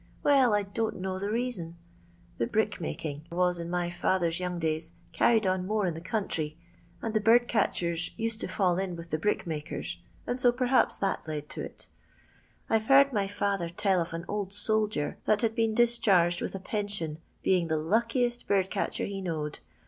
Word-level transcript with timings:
Well, 0.23 0.55
I 0.55 0.63
don't 0.63 0.99
know 0.99 1.19
the 1.19 1.29
reason. 1.31 1.77
The 2.39 2.47
brick 2.47 2.81
making 2.81 3.27
was, 3.31 3.59
in 3.59 3.69
my 3.69 3.91
fsther^s 3.91 4.39
young 4.39 4.57
days, 4.57 4.93
carried 5.11 5.45
on 5.45 5.67
more 5.67 5.85
in 5.85 5.93
tiie 5.93 6.03
country, 6.03 6.57
and 7.03 7.13
the 7.13 7.19
bird 7.21 7.47
catchers 7.47 8.09
used 8.17 8.39
to 8.39 8.47
fidl 8.47 8.83
in 8.83 8.95
with 8.95 9.11
the 9.11 9.19
brick 9.19 9.45
makers, 9.45 10.01
and 10.25 10.39
so 10.39 10.51
perhaps 10.51 10.97
that 10.97 11.27
led 11.27 11.49
to 11.49 11.61
it 11.61 11.87
I 12.67 12.79
've 12.79 12.87
heard 12.87 13.13
my 13.13 13.27
fiitber 13.27 13.75
tell 13.77 14.01
of 14.01 14.11
an 14.13 14.25
old 14.27 14.53
soldier 14.53 15.19
that 15.25 15.43
had 15.43 15.53
been 15.53 15.75
dis 15.75 15.99
charged 15.99 16.41
with 16.41 16.55
a 16.55 16.59
pension 16.59 17.19
being 17.43 17.67
the. 17.67 17.77
luckiest 17.77 18.47
bird 18.47 18.71
catcher 18.71 19.05
he 19.05 19.21
knowed. 19.21 19.59